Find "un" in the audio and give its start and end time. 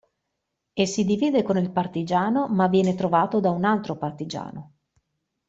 3.51-3.63